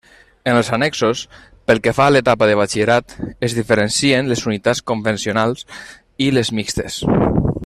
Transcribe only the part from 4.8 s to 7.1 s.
convencionals i les mixtes.